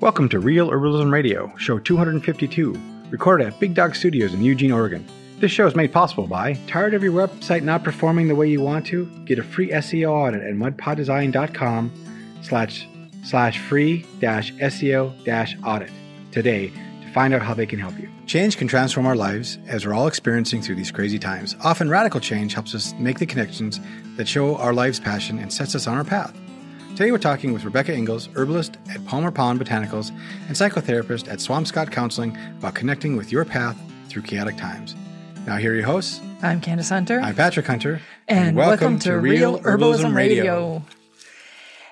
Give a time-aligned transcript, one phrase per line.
[0.00, 5.04] Welcome to Real Herbalism Radio, show 252, recorded at Big Dog Studios in Eugene, Oregon.
[5.40, 8.60] This show is made possible by Tired of your website not performing the way you
[8.60, 9.06] want to?
[9.24, 11.90] Get a free SEO audit at mudpoddesign.com
[12.42, 12.86] slash
[13.24, 15.90] slash free dash SEO dash audit
[16.30, 18.08] today to find out how they can help you.
[18.26, 21.56] Change can transform our lives as we're all experiencing through these crazy times.
[21.64, 23.80] Often radical change helps us make the connections
[24.16, 26.38] that show our life's passion and sets us on our path.
[26.98, 30.10] Today we're talking with Rebecca Ingalls, herbalist at Palmer Pond Botanicals
[30.48, 34.96] and psychotherapist at Swampscott Counseling about connecting with your path through chaotic times.
[35.46, 36.20] Now here are your hosts.
[36.42, 37.20] I'm Candace Hunter.
[37.20, 38.00] I'm Patrick Hunter.
[38.26, 40.82] And, welcome, to, Real Herbalism, Radio.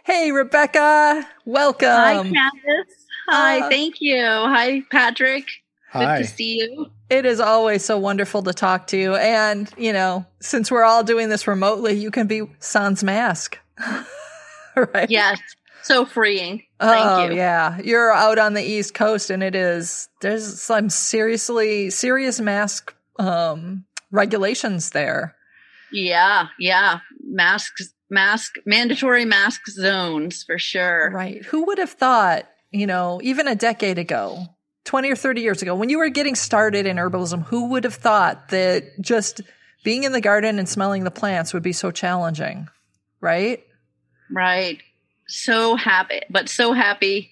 [0.03, 1.25] Hey, Rebecca.
[1.45, 1.89] Welcome.
[1.89, 2.95] Hi, Candace.
[3.29, 4.21] Hi, Uh, thank you.
[4.21, 5.47] Hi, Patrick.
[5.91, 6.19] Hi.
[6.19, 6.91] Good to see you.
[7.11, 9.15] It is always so wonderful to talk to you.
[9.15, 13.61] And, you know, since we're all doing this remotely, you can be sans mask.
[14.95, 15.11] right?
[15.11, 15.41] Yes,
[15.83, 16.63] so freeing.
[16.81, 17.37] Thank oh, you.
[17.37, 17.79] yeah.
[17.83, 23.85] You're out on the East Coast and it is, there's some seriously, serious mask, um,
[24.11, 25.35] regulations there.
[25.93, 27.01] Yeah, yeah.
[27.23, 31.11] Masks, mask, mandatory mask zones for sure.
[31.11, 31.45] Right.
[31.45, 34.47] Who would have thought, you know, even a decade ago,
[34.85, 37.95] 20 or 30 years ago, when you were getting started in herbalism, who would have
[37.95, 39.41] thought that just
[39.85, 42.69] being in the garden and smelling the plants would be so challenging?
[43.21, 43.65] Right?
[44.31, 44.83] Right.
[45.29, 47.31] So happy, but so happy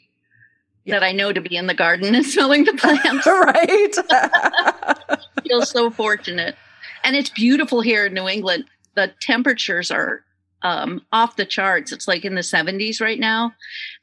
[0.87, 3.27] that I know to be in the garden and smelling the plants.
[5.09, 5.20] right.
[5.42, 6.56] feel so fortunate.
[7.03, 8.64] And it's beautiful here in New England.
[8.95, 10.25] The temperatures are
[10.62, 11.92] um, off the charts.
[11.92, 13.55] It's like in the 70s right now.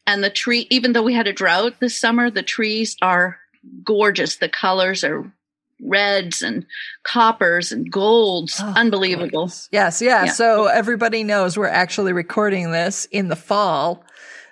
[0.05, 3.39] And the tree, even though we had a drought this summer, the trees are
[3.83, 4.37] gorgeous.
[4.37, 5.31] The colors are
[5.83, 6.65] reds and
[7.03, 8.59] coppers and golds.
[8.61, 9.45] Oh, Unbelievable.
[9.45, 10.01] Yes, yes.
[10.01, 10.25] Yeah.
[10.25, 10.31] Yeah.
[10.31, 14.03] So everybody knows we're actually recording this in the fall.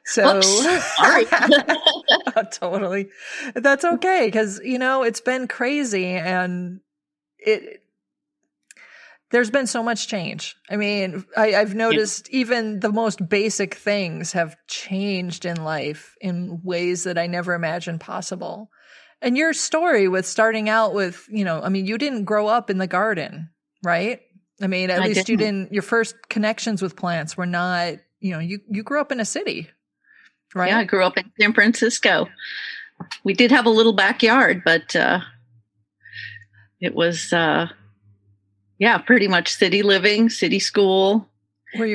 [0.06, 0.96] So Oops.
[0.98, 1.26] Sorry.
[2.52, 3.10] totally.
[3.56, 6.82] That's okay because you know it's been crazy and
[7.38, 7.84] it.
[9.32, 10.56] There's been so much change.
[10.72, 16.62] I mean, I, I've noticed even the most basic things have changed in life in
[16.64, 18.72] ways that I never imagined possible.
[19.22, 22.70] And your story with starting out with, you know, I mean, you didn't grow up
[22.70, 23.50] in the garden,
[23.84, 24.22] right?
[24.62, 25.64] I mean, at I least you didn't.
[25.64, 29.20] didn't, your first connections with plants were not, you know, you, you grew up in
[29.20, 29.70] a city,
[30.56, 30.70] right?
[30.70, 32.28] Yeah, I grew up in San Francisco.
[33.24, 35.20] We did have a little backyard, but uh,
[36.82, 37.68] it was, uh,
[38.78, 41.30] yeah, pretty much city living, city school.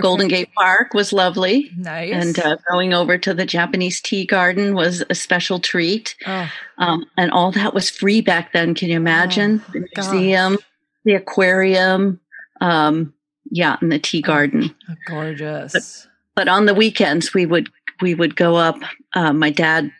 [0.01, 0.29] Golden?
[0.29, 1.71] Gate Park was lovely.
[1.77, 2.13] Nice.
[2.15, 6.15] And uh, going over to the Japanese tea garden was a special treat.
[6.27, 6.49] oh,
[6.79, 8.75] Um, and all that was free back then.
[8.75, 9.63] Can you imagine?
[9.69, 10.11] Oh, the gosh.
[10.13, 10.59] museum,
[11.05, 12.21] the aquarium,
[12.61, 13.13] um,
[13.51, 14.27] yeah, and the tea Oh.
[14.29, 14.75] garden.
[15.07, 16.07] gorgeous.
[16.37, 17.69] But on the weekends, we would
[18.01, 18.77] we would go up.
[19.15, 19.93] Uh, my dad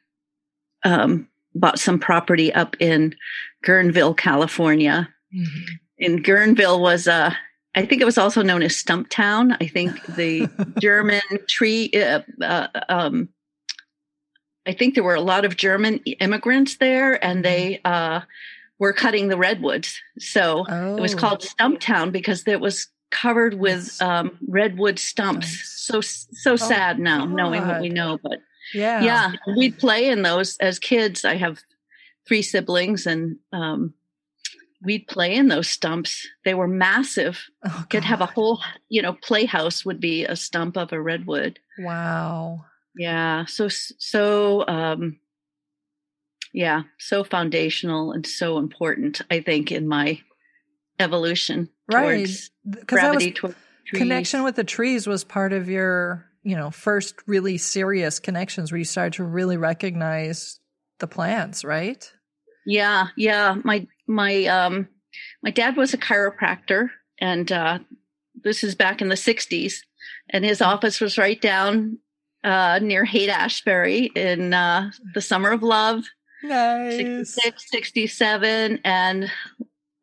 [0.85, 3.15] um, bought some property up in
[3.65, 5.09] Guerneville, California.
[5.35, 5.65] Mhm.
[5.99, 7.33] In Guerneville was uh,
[7.75, 9.57] I think it was also known as Stumptown.
[9.61, 10.49] I think the
[10.81, 11.91] German tree.
[11.95, 13.29] Uh, uh, um,
[14.67, 18.21] I think there were a lot of German immigrants there, and they uh,
[18.79, 20.01] were cutting the redwoods.
[20.19, 25.71] So Oh, it was called Stumptown because it was covered with um, redwood stumps.
[25.87, 28.19] So so sad now, knowing what we know.
[28.23, 28.41] But
[28.73, 29.03] yeah.
[29.03, 31.25] yeah, we'd play in those as kids.
[31.25, 31.61] I have
[32.27, 33.95] three siblings, and um,
[34.85, 36.27] we'd play in those stumps.
[36.45, 37.41] They were massive.
[37.65, 41.59] Oh, Could have a whole, you know, playhouse would be a stump of a redwood.
[41.79, 42.65] Wow.
[42.97, 43.47] Yeah.
[43.47, 45.19] So so um,
[46.53, 49.21] yeah, so foundational and so important.
[49.31, 50.21] I think in my
[50.99, 52.21] evolution Right.
[52.21, 53.57] Because that was gravity towards
[53.93, 58.79] connection with the trees was part of your, you know, first really serious connections where
[58.79, 60.59] you started to really recognize
[60.99, 62.11] the plants, right?
[62.67, 63.57] Yeah, yeah.
[63.63, 64.89] My my um
[65.43, 67.79] my dad was a chiropractor and uh
[68.43, 69.77] this is back in the 60s
[70.31, 71.99] and his office was right down
[72.43, 76.05] uh near Haight Ashbury in uh the summer of love
[76.43, 76.97] Nice.
[76.97, 79.31] 66 67 and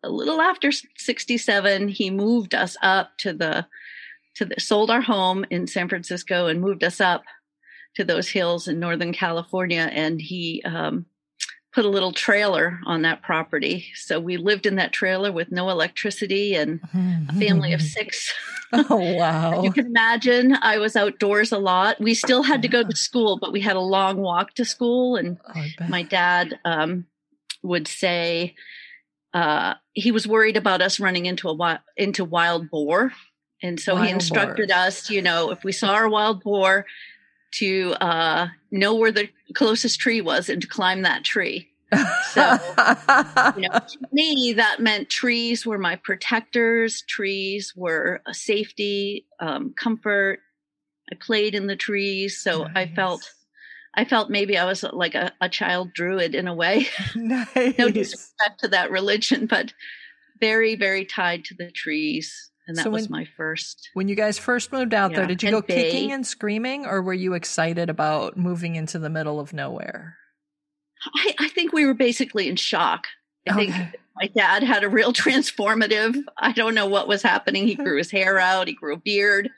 [0.03, 3.67] a little after 67 he moved us up to the
[4.35, 7.23] to the sold our home in San Francisco and moved us up
[7.95, 11.05] to those hills in northern California and he um
[11.73, 15.69] put a little trailer on that property so we lived in that trailer with no
[15.69, 16.79] electricity and
[17.29, 18.33] a family of six
[18.73, 19.63] Oh, wow.
[19.63, 21.99] you can imagine I was outdoors a lot.
[21.99, 25.17] We still had to go to school, but we had a long walk to school.
[25.17, 27.05] And Oh, my dad um,
[27.63, 28.55] would say
[29.33, 33.11] uh, he was worried about us running into a wi- into wild boar,
[33.61, 34.77] and so he instructed boars.
[35.03, 36.85] us, you know, if we saw a wild boar,
[37.51, 41.69] to uh, know where the closest tree was and to climb that tree.
[41.93, 42.57] So,
[43.57, 47.03] you know, to me, that meant trees were my protectors.
[47.07, 50.39] Trees were a safety, um, comfort.
[51.11, 52.71] I played in the trees, so nice.
[52.75, 53.29] I felt,
[53.93, 56.87] I felt maybe I was like a, a child druid in a way.
[57.15, 57.77] Nice.
[57.77, 59.73] no disrespect to that religion, but
[60.39, 63.89] very, very tied to the trees and that so when, was my first.
[63.93, 65.17] When you guys first moved out yeah.
[65.17, 68.97] there, did you go Bay, kicking and screaming, or were you excited about moving into
[68.97, 70.15] the middle of nowhere?
[71.13, 73.07] I, I think we were basically in shock.
[73.49, 73.71] I okay.
[73.71, 76.15] think my dad had a real transformative.
[76.37, 77.67] I don't know what was happening.
[77.67, 78.69] He grew his hair out.
[78.69, 79.49] He grew a beard,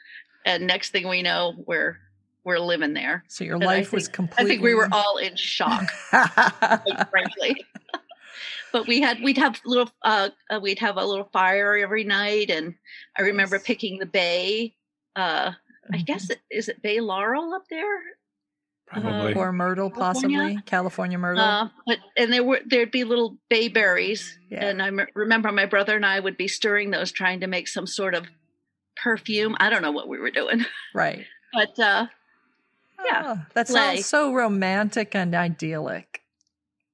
[0.43, 1.99] and next thing we know, we're
[2.43, 3.23] we're living there.
[3.27, 4.43] So your and life think, was completely.
[4.43, 7.63] I think we were all in shock, frankly
[8.71, 12.49] but we had we'd have little uh, uh, we'd have a little fire every night,
[12.49, 12.75] and
[13.17, 13.63] I remember yes.
[13.65, 14.75] picking the bay.
[15.15, 15.95] Uh, mm-hmm.
[15.95, 17.99] I guess it, is it Bay Laurel up there,
[18.87, 21.43] probably or myrtle, possibly California, California myrtle.
[21.43, 24.65] Uh, but and there were there'd be little bayberries, yeah.
[24.65, 27.67] and I m- remember my brother and I would be stirring those, trying to make
[27.67, 28.25] some sort of
[29.01, 29.55] perfume.
[29.59, 31.25] I don't know what we were doing, right?
[31.53, 32.07] but uh,
[33.05, 36.22] yeah, oh, that sounds so romantic and idyllic.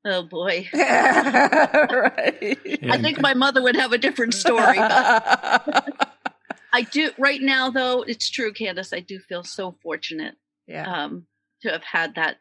[0.05, 0.69] Oh boy.
[0.73, 2.57] right.
[2.83, 4.77] I think my mother would have a different story.
[6.71, 8.93] I do right now though, it's true, Candace.
[8.93, 10.35] I do feel so fortunate
[10.67, 11.03] yeah.
[11.03, 11.25] um,
[11.61, 12.37] to have had that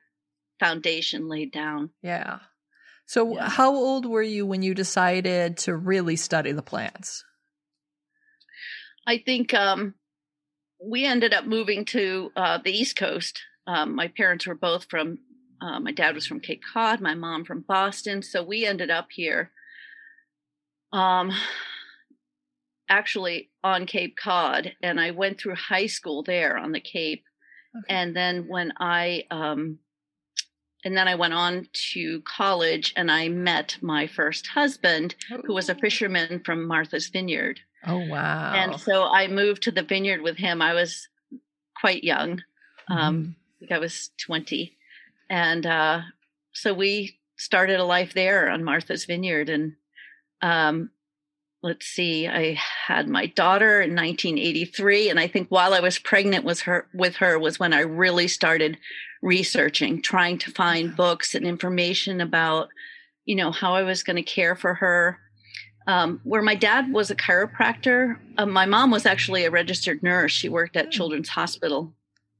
[0.60, 1.90] foundation laid down.
[2.02, 2.38] Yeah.
[3.06, 3.48] So yeah.
[3.48, 7.24] how old were you when you decided to really study the plants?
[9.06, 9.94] I think um,
[10.84, 13.40] we ended up moving to uh, the East Coast.
[13.66, 15.18] Um, my parents were both from
[15.60, 18.22] uh, my dad was from Cape Cod, my mom from Boston.
[18.22, 19.50] So we ended up here.
[20.92, 21.32] Um,
[22.88, 27.24] actually on Cape Cod, and I went through high school there on the Cape.
[27.76, 27.94] Okay.
[27.94, 29.78] And then when I, um,
[30.84, 35.42] and then I went on to college and I met my first husband, oh.
[35.44, 35.78] who was a oh.
[35.78, 37.60] fisherman from Martha's Vineyard.
[37.86, 38.54] Oh, wow.
[38.54, 40.62] And so I moved to the vineyard with him.
[40.62, 41.08] I was
[41.80, 42.42] quite young.
[42.88, 42.98] Um.
[42.98, 44.77] Um, I think I was 20
[45.30, 46.00] and uh,
[46.52, 49.48] so we started a life there on Martha's Vineyard.
[49.48, 49.74] And
[50.42, 50.90] um,
[51.62, 56.44] let's see, I had my daughter in 1983, and I think while I was pregnant
[56.44, 58.78] with her, with her was when I really started
[59.22, 62.68] researching, trying to find books and information about,
[63.24, 65.18] you know, how I was going to care for her.
[65.86, 70.32] Um, where my dad was a chiropractor, uh, my mom was actually a registered nurse.
[70.32, 70.90] She worked at hmm.
[70.90, 71.94] Children's Hospital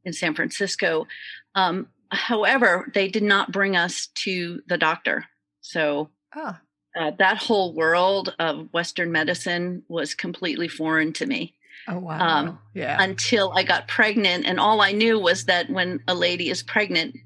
[0.04, 1.06] in San Francisco.
[1.54, 5.26] Um, However, they did not bring us to the doctor.
[5.60, 6.56] So oh.
[6.98, 11.54] uh, that whole world of Western medicine was completely foreign to me.
[11.86, 12.18] Oh, wow.
[12.18, 13.02] Um, yeah.
[13.02, 14.46] Until I got pregnant.
[14.46, 17.16] And all I knew was that when a lady is pregnant,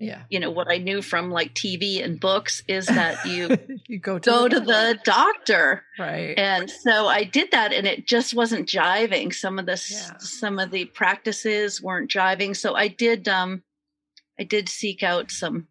[0.00, 0.22] yeah.
[0.30, 4.18] You know, what I knew from like TV and books is that you, you go
[4.18, 5.82] to, go the, to the doctor.
[5.98, 6.38] Right.
[6.38, 9.34] And so I did that and it just wasn't jiving.
[9.34, 10.18] Some of the, yeah.
[10.18, 12.56] some of the practices weren't jiving.
[12.56, 13.62] So I did, um,
[14.38, 15.68] I did seek out some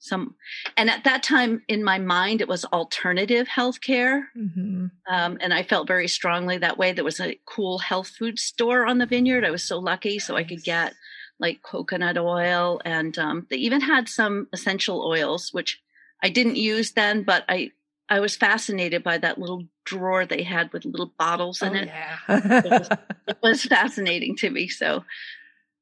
[0.00, 0.36] some
[0.76, 4.26] and at that time in my mind it was alternative healthcare.
[4.36, 4.86] Mm-hmm.
[5.12, 6.92] um, and i felt very strongly that way.
[6.92, 9.44] There was a cool health food store on the vineyard.
[9.44, 10.94] I was so lucky so i could get
[11.40, 15.80] like coconut oil and um, they even had some essential oils which
[16.22, 17.70] i didn't use then but i
[18.08, 21.86] i was fascinated by that little drawer they had with little bottles in oh, it.
[21.86, 22.18] yeah.
[22.28, 22.88] it, was,
[23.28, 25.04] it was fascinating to me so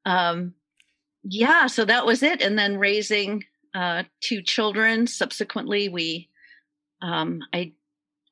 [0.04, 0.54] um
[1.28, 2.42] yeah, so that was it.
[2.42, 5.06] And then raising uh, two children.
[5.06, 6.28] Subsequently, we,
[7.02, 7.72] um, I,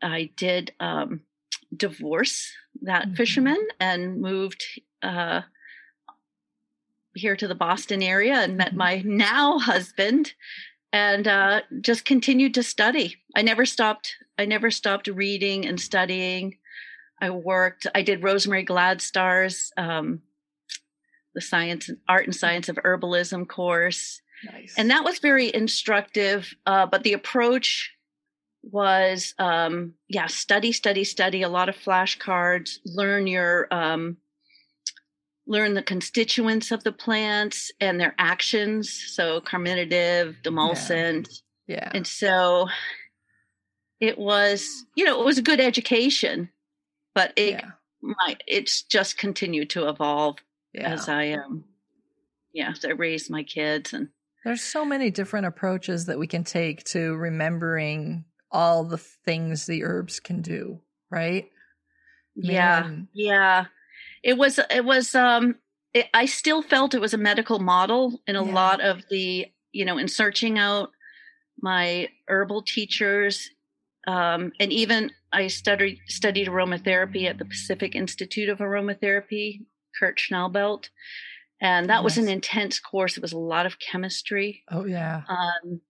[0.02, 1.22] I did um,
[1.76, 3.14] divorce that mm-hmm.
[3.14, 4.64] fisherman and moved
[5.02, 5.42] uh,
[7.14, 8.78] here to the Boston area and met mm-hmm.
[8.78, 10.32] my now husband,
[10.92, 13.16] and uh, just continued to study.
[13.34, 14.14] I never stopped.
[14.38, 16.58] I never stopped reading and studying.
[17.20, 17.86] I worked.
[17.94, 20.22] I did Rosemary Gladstar's um,
[21.34, 24.74] the science and art and science of herbalism course nice.
[24.76, 27.90] and that was very instructive uh, but the approach
[28.62, 34.16] was um, yeah study study study a lot of flashcards learn your um,
[35.46, 41.28] learn the constituents of the plants and their actions so carminative demulcent
[41.66, 41.76] yeah.
[41.76, 41.90] yeah.
[41.94, 42.68] and so
[44.00, 46.48] it was you know it was a good education
[47.14, 47.70] but it yeah.
[48.02, 50.36] my it's just continued to evolve
[50.74, 50.92] yeah.
[50.92, 51.64] as I um
[52.52, 54.08] yeah, I raise my kids and
[54.44, 59.82] there's so many different approaches that we can take to remembering all the things the
[59.84, 61.46] herbs can do, right?
[62.36, 63.08] Man.
[63.14, 63.32] Yeah.
[63.34, 63.64] Yeah.
[64.22, 65.56] It was it was um
[65.92, 68.52] it, I still felt it was a medical model in a Yeah.
[68.52, 70.90] lot of the, you know, in searching out
[71.60, 73.48] my herbal teachers.
[74.06, 79.64] Um, and even I studied studied aromatherapy at the Pacific Institute of Aromatherapy,
[79.98, 80.88] Kurt Schnaubelt.
[81.60, 83.16] And that was an intense course.
[83.16, 84.62] It was a lot of chemistry.
[84.70, 85.22] Oh yeah.
[85.28, 85.80] Um,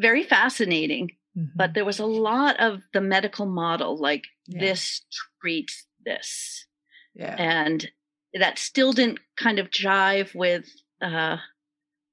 [0.00, 1.50] very fascinating Mhm.
[1.54, 4.60] but there was a lot of the medical model like Yeah.
[4.60, 5.02] this
[5.40, 6.66] treats this
[7.14, 7.36] yeah.
[7.38, 7.88] and
[8.34, 10.66] that still didn't kind of jive with
[11.00, 11.36] uh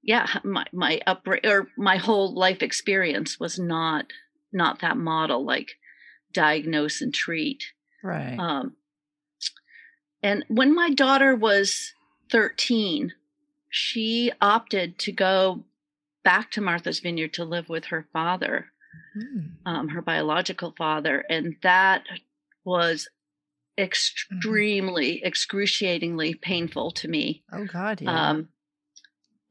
[0.04, 4.12] yeah my my up or my whole life experience was not
[4.52, 5.72] not that model like
[6.32, 7.64] diagnose and treat
[8.04, 8.38] right.
[8.38, 8.76] um
[10.24, 11.94] and when my daughter was
[12.32, 13.14] 13
[13.70, 15.64] she opted to go
[16.24, 18.68] back to Martha's Vineyard to live with her father
[19.16, 19.52] Mm.
[19.66, 22.04] um, her biological father, and that
[22.64, 23.10] was
[23.78, 27.44] extremely, excruciatingly painful to me.
[27.52, 28.02] Oh God.
[28.02, 28.30] Yeah.
[28.30, 28.50] Um,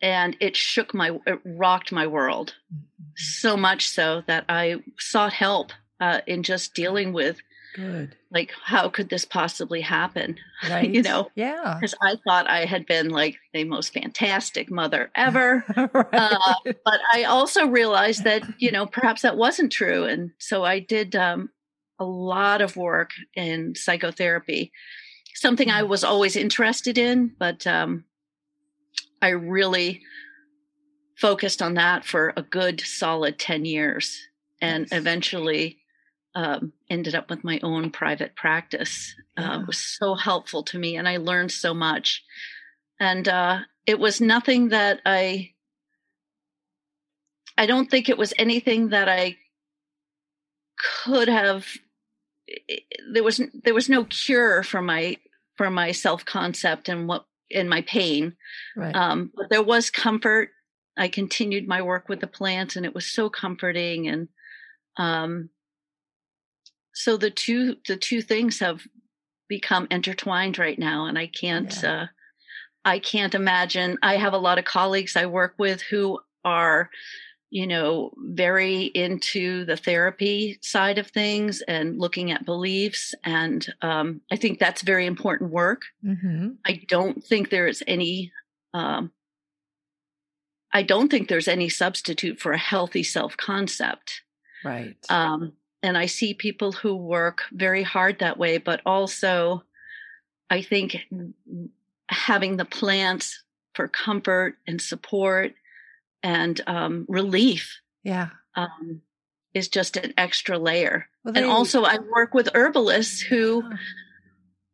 [0.01, 2.85] and it shook my, it rocked my world Mhm.
[3.17, 7.41] so much so that I sought help uh, in just dealing with
[7.76, 8.16] Good.
[8.33, 10.38] like how could this possibly happen?
[10.71, 10.90] Right.
[10.90, 11.76] You know, Yeah.
[11.78, 15.62] because I thought I had been like the most fantastic mother ever.
[15.76, 16.06] right.
[16.14, 20.78] uh, but I also realized that you know perhaps that wasn't true, and so I
[20.80, 21.50] did um,
[21.99, 24.73] a lot of work in psychotherapy,
[25.35, 28.04] something I was always interested in, but um,
[29.21, 30.00] I really
[31.18, 34.18] focused on that for a good solid ten years,
[34.61, 34.99] and Nice.
[34.99, 35.78] eventually
[36.37, 39.14] um, ended up with my own private practice.
[39.38, 39.61] Uh, Yeah.
[39.62, 42.23] it was so helpful to me, and I learned so much.
[43.00, 45.55] And uh, it was nothing that I
[47.59, 49.38] I don't think it was anything that I
[50.78, 51.66] could have
[53.11, 55.16] there was there was no cure for my
[55.57, 58.37] for my self-concept and what in my pain
[58.76, 58.95] right.
[58.95, 60.50] um but there was comfort
[60.97, 64.28] i continued my work with the plants and it was so comforting and
[64.97, 65.49] um
[66.97, 68.83] so the two the two things have
[69.49, 72.03] become intertwined right now and i can't Yeah.
[72.03, 72.07] uh
[72.85, 76.91] i can't imagine i have a lot of colleagues i work with who are
[77.50, 84.21] you know very into the therapy side of things and looking at beliefs and um
[84.33, 86.49] i think that's very important work mm-hmm.
[86.65, 88.33] I don't think there is any
[88.75, 89.12] um,
[90.73, 94.21] I don't think there's any substitute for a healthy self concept.
[94.65, 94.97] Right.
[95.09, 95.55] Um,
[95.87, 99.62] and I see people who work very hard that way, but also
[100.50, 100.97] I think
[102.09, 105.55] having the plants for comfort and support
[106.25, 108.31] and um, relief yeah.
[108.57, 109.02] um,
[109.55, 111.07] is just an extra layer.
[111.25, 113.76] Well, and also, I work with herbalists who Yeah.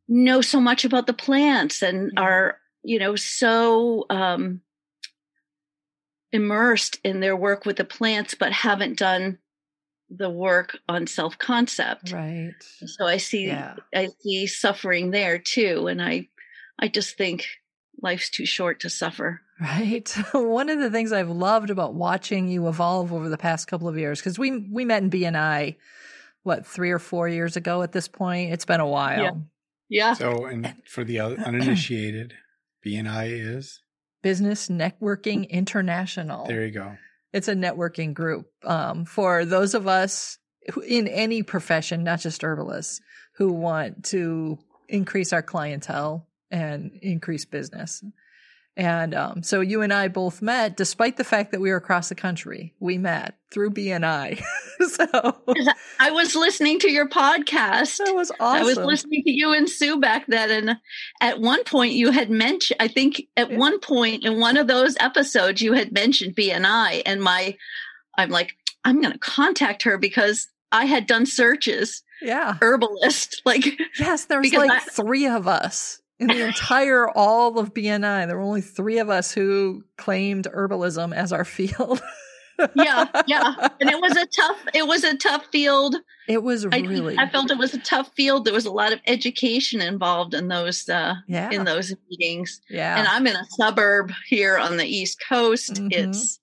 [0.09, 2.23] know so much about the plants and Yeah.
[2.23, 4.61] are you know so um
[6.33, 9.38] immersed in their work with the plants but haven't done
[10.14, 12.52] the work on self concept Right.
[12.87, 13.75] so i see Yeah.
[13.95, 16.28] i see suffering there too and i
[16.78, 17.47] i just think
[18.02, 20.09] life's too short to suffer Right.
[20.33, 23.97] One of the things I've loved about watching you evolve over the past couple of
[23.97, 25.76] years, because we we met in BNI,
[26.42, 28.52] what three or four years ago at this point.
[28.52, 29.23] It's been a while.
[29.23, 29.31] Yeah.
[29.88, 32.35] yeah So, and for the uninitiated,
[32.85, 33.81] BNI is
[34.21, 36.45] Business Networking International.
[36.49, 36.64] there.
[36.66, 36.97] You go.
[37.33, 40.39] It's a networking group um, for those of us
[40.87, 43.01] in any profession, not just herbalists,
[43.37, 44.59] who want to
[44.89, 48.05] increase our clientele and increase business.
[48.76, 52.09] And um, so you and I both met, despite the fact that we were across
[52.09, 52.73] the country.
[52.81, 54.43] We met through BNI.
[54.88, 55.37] so
[56.00, 58.62] i was listening to your podcast that was awesome.
[58.62, 60.79] I was listening to you and Sue back then, and
[61.21, 62.79] at one point you had mentioned.
[62.81, 63.59] I think at Yeah.
[63.59, 67.57] one point in one of those episodes you had mentioned BNI, and my,
[68.17, 72.57] I'm like, I'm going to contact her because I had done searches, Yeah.
[72.62, 77.75] herbalist, like Yes, there was like I- three of us in the entire all of
[77.75, 78.26] BNI.
[78.26, 82.00] There were only three of us who claimed herbalism as our field.
[82.75, 85.97] yeah, yeah, and it was a tough, it was a tough field.
[86.29, 88.45] It was I, really, I felt it was a tough field.
[88.45, 92.61] There was a lot of education involved in those, uh, yeah, in those meetings.
[92.71, 95.75] yeah, and I'm in a suburb here on the East Coast.
[95.75, 95.88] Mhm.
[95.93, 96.38] It's,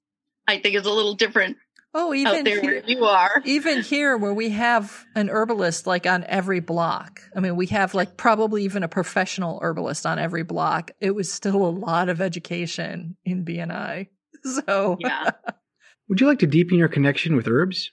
[0.48, 1.58] I think it's a little different
[1.94, 3.42] oh, out even there here, where you are.
[3.46, 7.22] even here where we have an herbalist like on every block.
[7.36, 10.92] I mean, we have like probably even a professional herbalist on every block.
[11.00, 14.08] It was still a lot of education in BNI.
[14.66, 15.32] So Yeah.
[16.08, 17.92] Would you like to deepen your connection with herbs?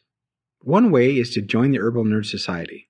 [0.61, 2.89] One way is to join the Herbal Nerd Society.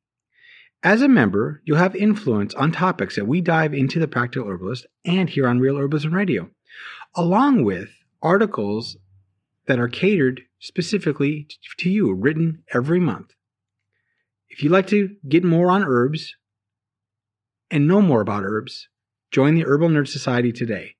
[0.83, 4.87] As a member, you'll have influence on topics that we dive into the Practical Herbalist
[5.05, 6.51] and here on Real Herbalism Radio,
[7.15, 7.89] along with
[8.23, 8.97] articles
[9.67, 13.35] that are catered specifically to you, written every month.
[14.49, 16.35] If you'd like to get more on herbs
[17.71, 18.89] and know more about herbs,
[19.31, 20.97] join the Herbal Nerd Society today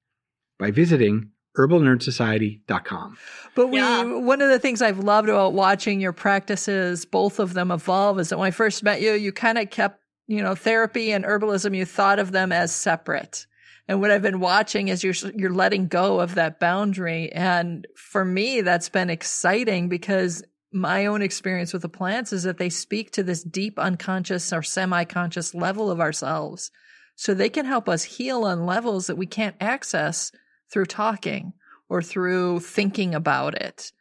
[0.59, 3.17] by visiting herbalnerdsociety.com.
[3.55, 4.05] But we, yeah.
[4.05, 8.29] one of the things I've loved about watching your practices, both of them evolve, is
[8.29, 11.75] that when I first met you, you kind of kept, you know, therapy and herbalism,
[11.75, 13.47] you thought of them as separate.
[13.89, 17.31] And what I've been watching is you're, you're letting go of that boundary.
[17.33, 22.59] And for me, that's been exciting because my own experience with the plants is that
[22.59, 26.71] they speak to this deep unconscious or semi-conscious level of ourselves.
[27.15, 30.33] So they can help us heal on levels that we can't access
[30.71, 31.53] through talking
[31.89, 33.93] or through thinking about it.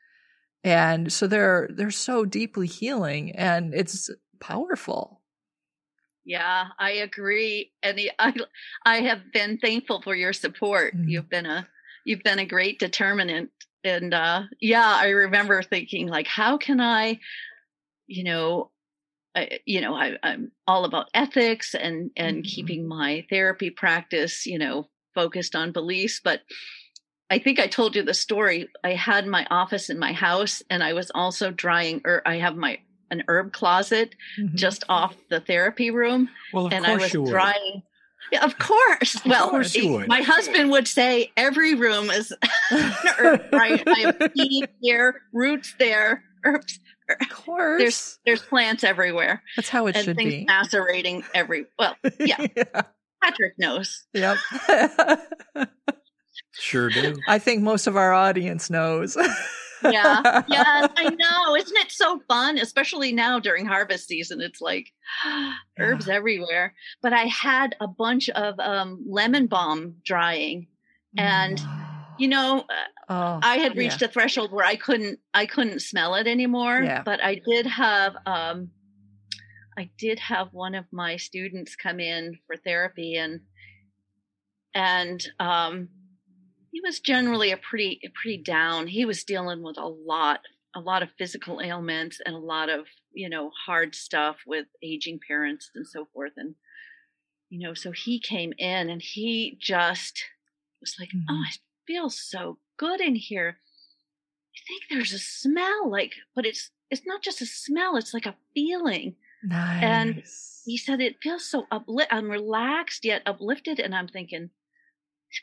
[0.63, 5.21] And so they're they're so deeply healing and it's powerful.
[6.25, 7.71] Yeah, I agree.
[7.83, 8.33] And I
[8.83, 10.95] I have been thankful for your support.
[10.95, 11.09] Mm-hmm.
[11.09, 11.67] You've been a
[12.03, 13.51] you've been a great determinant.
[13.83, 17.19] And uh yeah, I remember thinking like how can I
[18.07, 18.71] you know
[19.35, 22.47] I, you know I, am all about ethics and and mm-hmm.
[22.47, 26.41] keeping my therapy practice you know focused on beliefs, but
[27.29, 28.69] I think I told you the story.
[28.83, 32.55] I had my office in my house and I was also drying or I have
[32.55, 32.79] my
[33.11, 34.55] an herb closet mm-hmm.
[34.55, 36.29] just off the therapy room.
[36.53, 37.83] Well, and I was drying
[38.31, 39.15] yeah, of course.
[39.15, 40.07] Of well, course would.
[40.07, 42.33] my husband would say every room is
[42.71, 43.83] herb, right?
[43.87, 46.79] I have seeds here, roots there, herbs.
[47.09, 47.79] Of course.
[47.79, 49.43] There's there's plants everywhere.
[49.55, 50.45] That's how it and should things be.
[50.45, 52.47] Macerating every well, yeah.
[52.55, 52.81] yeah.
[53.23, 54.05] Patrick knows.
[54.13, 54.37] Yep.
[56.51, 57.15] sure do.
[57.27, 59.17] I think most of our audience knows.
[59.91, 60.43] Yeah.
[60.47, 61.55] Yeah, I know.
[61.55, 62.57] Isn't it so fun?
[62.57, 64.41] Especially now during harvest season.
[64.41, 64.91] It's like
[65.79, 66.15] herbs yeah.
[66.15, 66.73] everywhere.
[67.01, 70.67] But I had a bunch of um, lemon balm drying
[71.17, 71.61] and
[72.17, 72.65] you know
[73.07, 74.07] oh, i had reached yeah.
[74.07, 77.01] a threshold where i couldn't i couldn't smell it anymore yeah.
[77.05, 78.69] but i did have um
[79.77, 83.41] I did have one of my students come in for therapy and
[84.73, 85.89] and um,
[86.75, 88.87] he was generally a pretty pretty down.
[88.87, 90.41] He was dealing with a lot
[90.75, 95.21] a lot of physical ailments and a lot of you know hard stuff with aging
[95.25, 96.55] parents and so forth and
[97.49, 100.21] you know so he came in and he just
[100.81, 101.29] was like mm-hmm.
[101.29, 103.57] oh it feels so good in here
[104.53, 108.25] i think there's a smell like but it's it's not just a smell it's like
[108.25, 109.15] a feeling
[109.47, 109.83] Nice.
[109.83, 110.23] And
[110.65, 112.11] he said it feels so uplift.
[112.11, 114.49] I'm relaxed yet uplifted, and I'm thinking,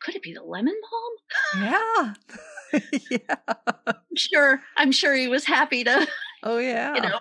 [0.03, 1.63] could it be the lemon balm?
[1.63, 2.81] Yeah.
[3.11, 3.55] yeah.
[3.87, 4.63] I'm sure.
[4.77, 6.07] I'm sure he was happy to.
[6.43, 6.95] Oh yeah.
[6.95, 7.21] You know,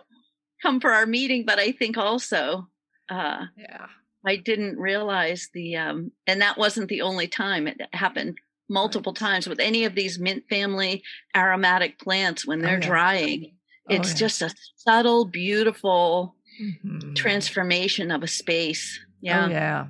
[0.62, 2.68] come for our meeting, but I think also,
[3.10, 3.88] uh, yeah,
[4.26, 8.38] I didn't realize the, um, and that wasn't the only time it happened
[8.70, 9.20] multiple right.
[9.20, 11.04] times with any of these mint family
[11.36, 12.88] aromatic plants when they're oh, yeah.
[12.88, 13.52] drying.
[13.90, 14.18] Oh, it's yeah.
[14.18, 17.14] just a subtle, beautiful mm-hmm.
[17.14, 19.00] transformation of a space.
[19.20, 19.46] Yeah.
[19.46, 19.88] Oh, yeah.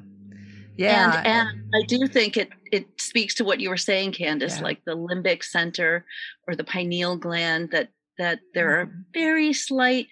[0.78, 1.18] Yeah.
[1.26, 4.64] And, and I do think it, it speaks to what you were saying, Candace, yeah.
[4.64, 6.06] like the limbic center
[6.48, 9.02] or the pineal gland that, that there are mm-hmm.
[9.14, 10.08] very slight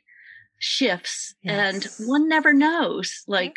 [0.60, 2.00] shifts yes.
[2.00, 3.56] and one never knows like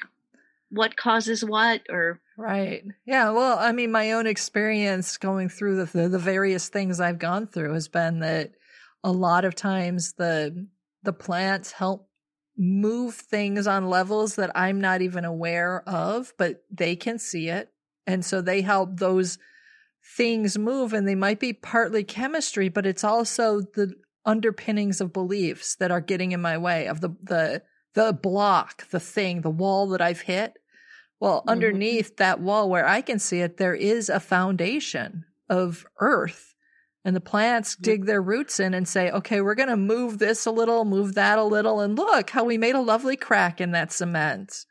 [0.70, 5.84] what causes what or right yeah well i mean my own experience going through the,
[5.86, 8.52] the, the various things i've gone through has been that
[9.02, 10.66] a lot of times the
[11.02, 12.08] the plants help
[12.56, 17.72] move things on levels that I'm not even aware of, but they can see it.
[18.06, 19.38] And so they help those
[20.16, 25.76] things move and they might be partly chemistry, but it's also the underpinnings of beliefs
[25.76, 27.62] that are getting in my way of the, the,
[27.94, 30.54] the block, the thing, the wall that I've hit.
[31.20, 31.50] Well, mm-hmm.
[31.50, 36.51] underneath that wall where I can see it, there is a foundation of earth
[37.04, 40.46] and the plants dig their roots in and say, okay, we're going to move this
[40.46, 41.80] a little, move that a little.
[41.80, 44.66] And look how we made a lovely crack in that cement.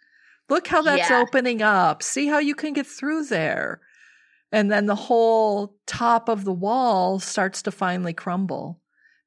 [0.50, 1.20] Look how that's yeah.
[1.20, 2.02] opening up.
[2.04, 3.82] See how you can get through there.
[4.52, 8.80] And then the whole top of the wall starts to finally crumble.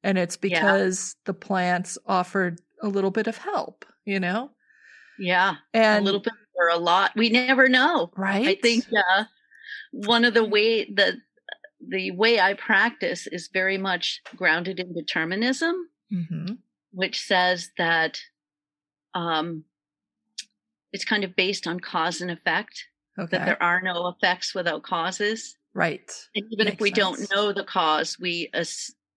[0.02, 1.22] And it's because yeah.
[1.26, 4.50] the plants offered a little bit of help, you know?
[5.18, 5.56] Yeah.
[5.72, 7.12] And a little bit or a lot.
[7.16, 8.10] We never know.
[8.16, 8.46] Right.
[8.46, 9.24] I think uh,
[9.92, 11.14] one of the way that
[11.88, 16.54] the way I practice is very much grounded in determinism, mm-hmm.
[16.92, 18.20] which says that
[19.14, 19.64] um,
[20.92, 22.86] it's kind of based on cause and effect,
[23.18, 23.36] okay.
[23.36, 25.56] that there are no effects without causes.
[25.74, 26.10] Right.
[26.34, 26.98] And even Makes if we sense.
[26.98, 28.50] don't know the cause, we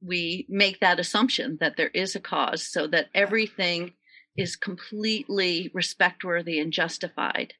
[0.01, 3.93] we make that assumption that there is a cause, so that everything
[4.35, 7.53] is completely respect worthy and justified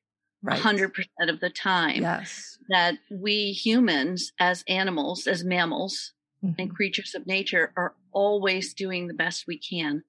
[0.43, 0.59] Right.
[0.61, 2.57] 100% of the time Yes.
[2.69, 6.13] that we humans as animals as mammals
[6.57, 6.75] and Mhm.
[6.75, 10.03] creatures of nature are always doing the best we can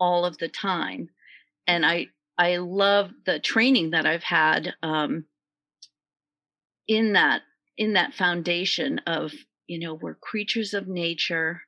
[0.00, 1.10] all of the time
[1.66, 2.06] and i
[2.38, 5.26] i love the training that i've had um
[6.88, 7.42] in that
[7.76, 9.32] in that foundation of
[9.66, 11.62] you know we're creatures of nature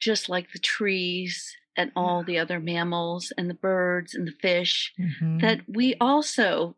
[0.00, 4.92] just like the trees and all the other mammals and the birds and the fish
[4.98, 5.40] Mhm.
[5.40, 6.76] that we also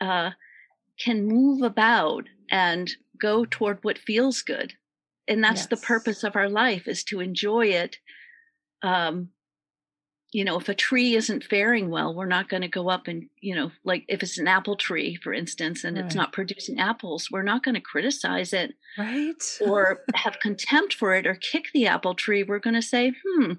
[0.00, 0.30] uh,
[0.98, 4.74] can move about and go toward what feels good.
[5.26, 7.98] And that's the purpose of our life is to enjoy it.
[8.82, 9.30] Um
[10.32, 13.28] you know if a tree isn't faring well we're not going to go up and
[13.40, 17.28] you know like if it's an apple tree for instance and it's not producing apples
[17.30, 19.58] we're not going to criticize it right.
[19.64, 22.42] or have contempt for it or kick the apple tree.
[22.42, 23.54] We're going to say hmm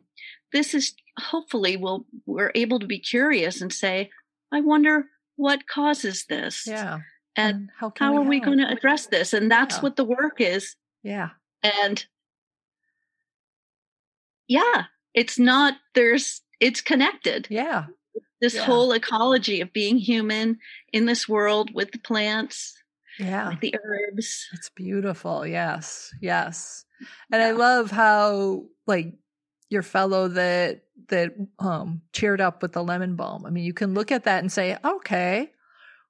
[0.51, 4.09] this is hopefully we'll we're able to be curious and say
[4.51, 5.05] i wonder
[5.39, 6.99] what causes this yeah.
[7.37, 9.81] and how can how are we going to address this and that's Yeah.
[9.83, 11.29] what the work is Yeah.
[11.63, 12.05] and
[14.47, 17.85] yeah it's not there's it's connected Yeah.
[18.41, 18.65] this Yeah.
[18.65, 20.57] whole ecology of being human
[20.91, 22.75] in this world with the plants
[23.17, 23.49] Yeah.
[23.49, 25.47] with the herbs It's beautiful.
[25.47, 26.11] Yes.
[26.21, 26.83] Yes.
[27.31, 29.13] And I love how like
[29.69, 33.45] your fellow that that um cheered up with the lemon balm.
[33.45, 35.51] I mean, you can look at that and say, "Okay,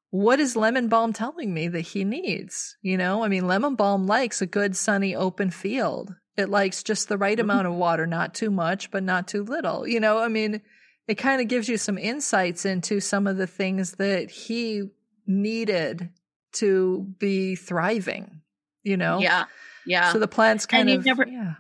[0.10, 3.24] what is lemon balm telling me that he needs?" You know?
[3.24, 6.15] I mean, lemon balm likes a good sunny open field.
[6.38, 7.41] It likes just the right Mhm.
[7.43, 9.88] amount of water, not too much, but not too little.
[9.88, 10.62] You know, I mean,
[11.08, 14.84] it kind of gives you some insights into some of the things that he
[15.28, 16.10] needed
[16.54, 18.41] to be thriving,
[18.84, 19.19] you know?
[19.19, 19.45] yeah
[19.86, 21.56] yeah So the plants kind of never- yeah.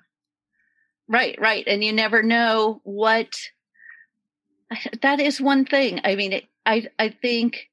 [1.09, 3.27] Right right and you never know what
[5.01, 7.67] that is one thing i mean it, i i think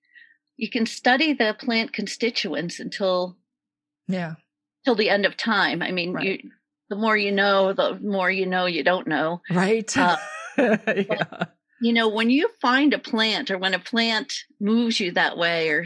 [0.56, 3.36] you can study the plant constituents until
[4.08, 4.34] Yeah.
[4.84, 6.42] till the end of time i mean Right.
[6.42, 6.50] you
[6.88, 9.94] the more you know the more you know you don't know Right.
[9.96, 10.16] Uh,
[10.58, 11.44] yeah.
[11.80, 15.68] you know when you find a plant or when a plant moves you that way
[15.68, 15.84] or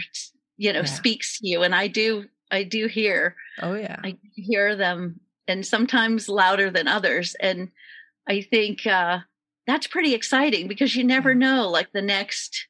[0.57, 0.85] you know Yeah.
[1.01, 3.97] speaks to you and i do i do hear Oh yeah.
[4.05, 7.71] i hear them and sometimes louder than others and
[8.29, 9.19] i think uh
[9.67, 12.67] that's pretty exciting because you never know like the next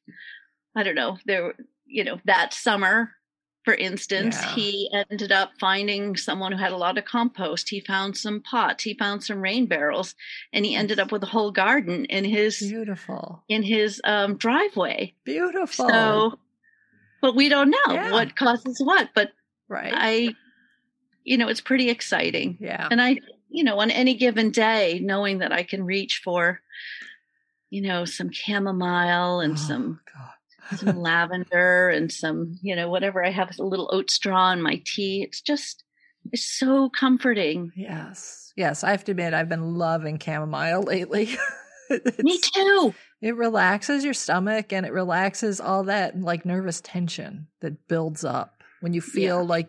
[0.76, 1.54] i don't know there
[1.86, 3.12] you know that summer
[3.64, 4.54] for instance Yeah.
[4.54, 8.84] he ended up finding someone who had a lot of compost he found some pots
[8.84, 10.14] he found some rain barrels
[10.52, 13.44] and he ended up with a whole garden in his Beautiful.
[13.48, 15.14] in his um, driveway.
[15.24, 15.88] Beautiful.
[15.88, 16.38] So,
[17.20, 18.12] but we don't know Yeah.
[18.12, 19.10] what causes what.
[19.14, 19.30] But
[19.68, 19.92] right.
[19.94, 20.34] I,
[21.24, 22.56] you know, it's pretty exciting.
[22.60, 22.88] yeah.
[22.90, 26.60] And I, you know, on any given day, knowing that I can reach for,
[27.70, 30.78] you know, some chamomile and Oh, some God.
[30.78, 34.80] some lavender and some, you know, whatever I have a little oat straw in my
[34.84, 35.22] tea.
[35.22, 35.84] It's just,
[36.32, 37.72] it's so comforting.
[37.76, 38.52] yes.
[38.56, 38.84] Yes.
[38.84, 41.30] I have to admit, I've been loving chamomile lately.
[42.18, 42.94] Me too.
[43.22, 48.62] It relaxes your stomach and it relaxes all that like nervous tension that builds up
[48.80, 49.48] when you feel Yeah.
[49.48, 49.68] like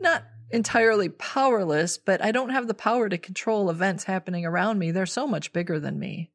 [0.00, 4.90] not entirely powerless, but I don't have the power to control events happening around me.
[4.90, 6.30] They're so much bigger than me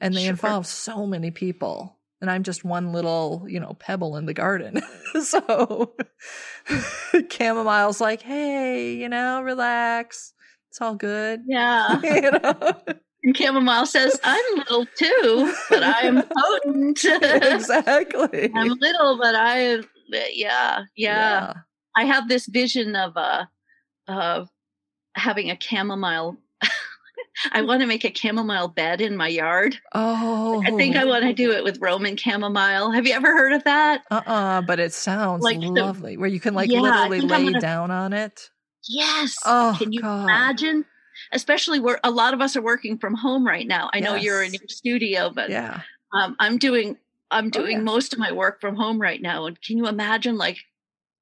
[0.00, 0.30] and they Sure.
[0.30, 1.98] involve so many people.
[2.20, 4.80] And I'm just one little, you know, pebble in the garden.
[5.22, 5.94] so
[7.28, 10.32] chamomile's like, hey, you know, relax.
[10.70, 11.40] It's all good.
[11.46, 12.00] Yeah.
[12.02, 12.72] you know?
[13.24, 17.04] And chamomile says, I'm little too, but I'm potent.
[17.04, 18.50] exactly.
[18.54, 19.78] I'm little, but I,
[20.32, 21.54] yeah, yeah,
[21.96, 23.46] I have this vision of uh
[24.08, 24.48] of
[25.14, 26.36] having a chamomile.
[27.52, 29.78] I want to make a chamomile bed in my yard.
[29.94, 32.90] Oh, I think I want to do it with Roman chamomile.
[32.92, 34.02] Have you ever heard of that?
[34.10, 36.16] Uh uh but it sounds Like the- lovely.
[36.16, 38.50] Where you can like Yeah, literally lay gonna- down on it.
[38.88, 39.34] Yes.
[39.44, 40.24] Oh, Can you God.
[40.24, 40.84] imagine?
[41.32, 43.90] Especially where a lot of us are working from home right now.
[43.92, 45.80] I know you're in your studio, but Yeah.
[46.12, 46.96] um, I'm doing
[47.30, 47.82] I'm Oh, doing yeah.
[47.82, 49.46] most of my work from home right now.
[49.46, 50.58] And can you imagine like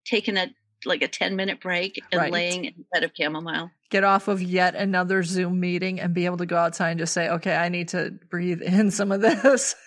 [0.04, 0.48] taking a
[0.86, 2.32] like a 10 minute break and Right.
[2.32, 3.70] laying in bed of chamomile?
[3.90, 7.12] Get off of yet another Zoom meeting and be able to go outside and just
[7.12, 9.74] say, okay, I need to breathe in some of this.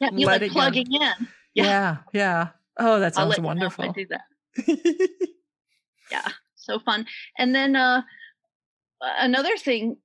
[0.00, 1.00] Yeah, you like plugging in.
[1.00, 1.16] Yeah.
[1.54, 1.96] Yeah.
[2.12, 2.48] yeah.
[2.76, 3.84] Oh, that sounds let you know if wonderful.
[3.84, 5.08] I do that.
[6.10, 7.06] Yeah, so fun.
[7.38, 8.02] And then uh,
[9.00, 9.96] another thing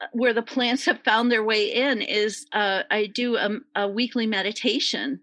[0.00, 3.88] uh, where the plants have found their way in is uh, I do a, a
[3.88, 5.20] weekly meditation,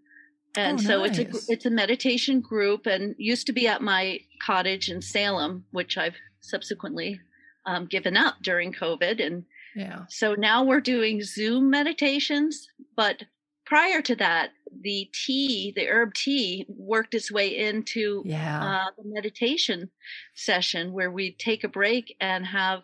[0.56, 4.20] and Oh, so it's a it's a meditation group, and used to be at my
[4.46, 7.20] cottage in Salem, which I've subsequently
[7.66, 9.26] um, given up during COVID.
[9.26, 10.06] And Yeah.
[10.10, 12.68] so now we're doing Zoom meditations.
[12.96, 13.24] But
[13.66, 18.62] prior to that, the tea, the herb tea, worked its way into Yeah.
[18.64, 19.90] uh, the meditation
[20.36, 22.82] session where we take a break and have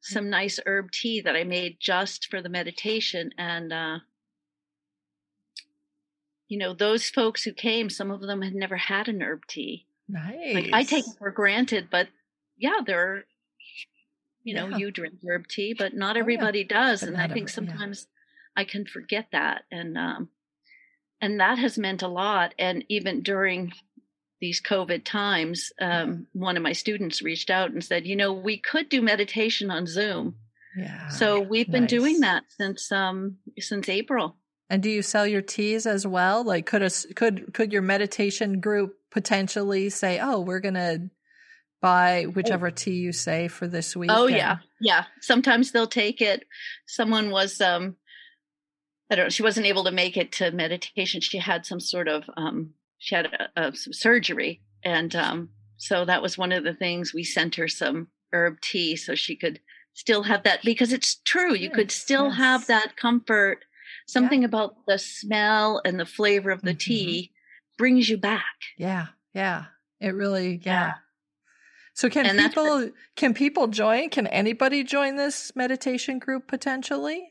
[0.00, 3.30] some nice herb tea that I made just for the meditation.
[3.38, 3.98] And, uh,
[6.48, 9.86] you know, those folks who came, some of them had never had an herb tea.
[10.08, 10.54] nice.
[10.54, 12.08] Like I take it for granted, but
[12.56, 13.24] yeah, there are,
[14.44, 14.76] you know, Yeah.
[14.76, 16.20] you drink herb tea, but not yeah.
[16.20, 17.00] everybody does.
[17.00, 17.72] But and I think every- yeah.
[17.72, 18.06] sometimes
[18.56, 19.64] I can forget that.
[19.70, 20.28] And, um,
[21.20, 22.54] and that has meant a lot.
[22.58, 23.72] And even during
[24.40, 28.58] these COVID times, um, one of my students reached out and said, you know, we
[28.58, 30.36] could do meditation on Zoom.
[30.76, 31.08] Yeah.
[31.08, 34.36] So we've been doing that since, um, since April.
[34.68, 36.42] And do you sell your teas as well?
[36.44, 41.08] Like, could a could could your meditation group potentially say, "Oh, we're gonna
[41.80, 44.10] buy whichever tea you say for this week"?
[44.12, 45.04] Oh yeah, yeah.
[45.20, 46.44] Sometimes they'll take it.
[46.86, 47.96] Someone was um
[49.08, 51.20] I don't know, she wasn't able to make it to meditation.
[51.20, 56.04] She had some sort of um she had a, a, some surgery and um so
[56.04, 59.60] that was one of the things we sent her some herb tea so she could
[59.96, 61.54] still have that because it's true.
[61.54, 62.36] You could still yes.
[62.36, 63.64] have that comfort.
[64.06, 66.78] Something about the smell and the flavor of the Mhm.
[66.78, 67.32] tea
[67.78, 68.54] brings you back.
[68.78, 69.64] yeah, yeah.
[70.00, 70.72] It really, yeah.
[70.86, 70.92] Yeah.
[71.94, 74.10] So can And people can people join?
[74.10, 77.30] Can anybody join this meditation group potentially?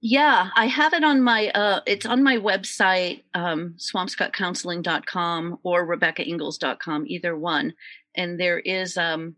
[0.00, 7.04] Yeah, I have it on my uh it's on my website, um swampscottcounseling.com or rebeccaingles.com,
[7.08, 7.74] either one.
[8.16, 9.36] And there is um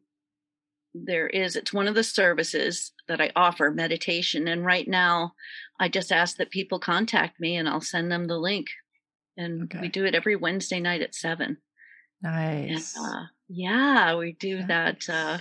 [1.05, 5.35] there is it's one of the services that I offer meditation and right now
[5.79, 8.69] I just ask that people contact me and I'll send them the link.
[9.37, 9.81] And Okay.
[9.81, 11.59] we do it every Wednesday night at 7.
[12.23, 12.97] And Nice.
[12.97, 15.39] uh yeah, we do that uh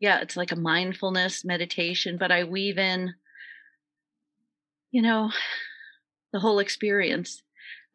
[0.00, 3.14] yeah, it's like a mindfulness meditation, but I weave in
[4.90, 5.30] you know,
[6.32, 7.42] the whole experience.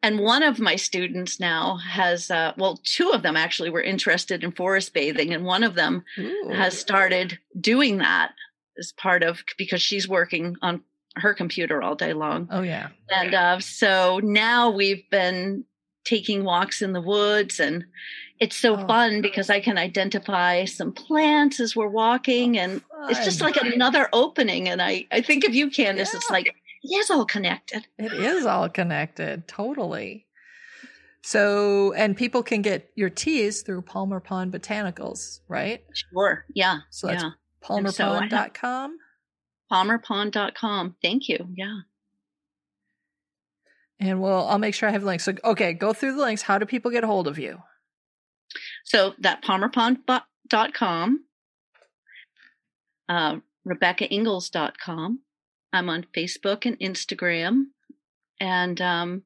[0.02, 4.44] And one of my students now has, uh, well, two of them actually were interested
[4.44, 6.50] in forest bathing, and one of them Ooh.
[6.54, 8.32] has started doing that
[8.78, 10.82] as part of because she's working on
[11.16, 12.46] her computer all day long.
[12.50, 12.88] Oh yeah.
[13.10, 15.64] And uh, so now we've been
[16.04, 17.84] taking walks in the woods, and
[18.38, 18.86] it's so Oh.
[18.86, 24.08] fun because I can identify some plants as we're walking, and it's just like another
[24.12, 24.68] opening.
[24.68, 26.14] And I, I think of you, Candace.
[26.14, 26.34] It's Yeah.
[26.34, 26.54] like it
[26.92, 27.86] is all connected.
[27.98, 30.26] It is all connected, totally.
[31.22, 35.84] So, and people can get your teas through Palmer Pond Botanicals, right?
[35.92, 36.44] Sure.
[36.54, 36.78] Yeah.
[36.90, 37.30] So that's yeah.
[37.68, 38.98] And so palmerpond.com.
[39.72, 40.96] Palmerpond.com.
[41.02, 41.48] Thank you.
[41.56, 41.78] Yeah.
[43.98, 45.24] And we'll, I'll make sure I have links.
[45.24, 46.42] So, okay, go through the links.
[46.42, 47.58] How do people get a hold of you?
[48.84, 51.24] So that palmerpond.com,
[53.08, 55.20] uh, RebeccaIngles.com.
[55.76, 57.66] I'm on Facebook and Instagram.
[58.40, 59.22] And um,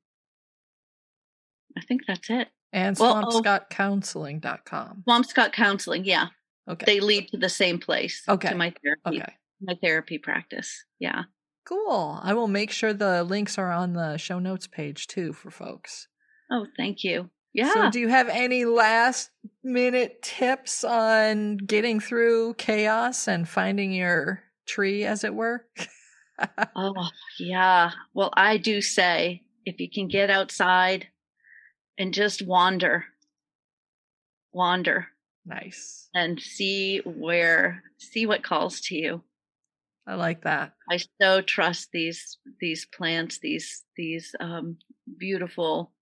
[1.76, 2.48] I think that's it.
[2.72, 3.40] And Well, oh.
[3.40, 5.04] swampscottcounseling.com.
[5.08, 6.04] Swampscott Counseling.
[6.04, 6.26] Yeah.
[6.68, 6.84] Okay.
[6.86, 8.22] They lead to the same place.
[8.28, 8.50] Okay.
[8.50, 9.34] To my therapy, okay.
[9.60, 10.84] my therapy practice.
[10.98, 11.24] Yeah.
[11.66, 12.18] Cool.
[12.22, 16.08] I will make sure the links are on the show notes page too for folks.
[16.50, 17.30] Oh, thank you.
[17.52, 17.72] Yeah.
[17.72, 19.30] So, do you have any last
[19.64, 25.66] minute tips on getting through chaos and finding your tree, as it were?
[26.76, 27.90] Oh, yeah.
[28.14, 31.08] Well, I do say if you can get outside
[31.98, 33.04] and just wander,
[34.52, 35.08] wander
[35.44, 36.08] nice.
[36.14, 39.22] and see where, see what calls to you.
[40.06, 40.72] I like that.
[40.90, 44.78] I so trust these, these plants, these, these, um,
[45.18, 45.92] beautiful,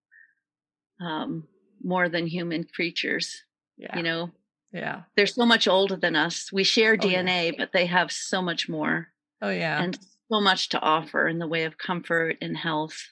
[1.01, 1.47] um,
[1.83, 3.43] more than human creatures.
[3.77, 3.97] Yeah.
[3.97, 4.31] You know,
[4.71, 5.01] yeah.
[5.15, 6.51] they're so much older than us.
[6.51, 7.23] We share Oh, yeah.
[7.23, 9.09] DNA, but they have so much more
[9.41, 9.81] Oh, yeah.
[9.81, 9.97] and
[10.31, 13.11] so much to offer in the way of comfort and health.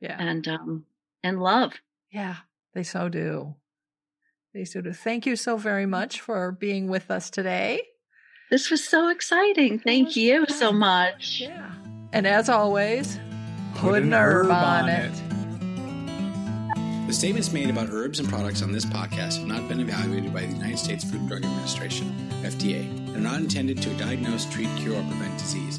[0.00, 0.16] yeah.
[0.18, 0.84] and um
[1.22, 1.72] and love.
[2.12, 2.36] Yeah.
[2.74, 3.56] They so do.
[4.54, 4.92] They so do.
[4.92, 7.82] Thank you so very much for being with us today.
[8.50, 9.78] This was so exciting.
[9.80, 11.40] Thank was you so much.
[11.40, 11.72] Yeah.
[12.12, 13.18] And as always,
[13.74, 15.12] put an herb on it.
[17.06, 20.40] The statements made about herbs and products on this podcast have not been evaluated by
[20.40, 24.68] the United States Food and Drug Administration, FDA, and are not intended to diagnose, treat,
[24.76, 25.78] cure, or prevent disease.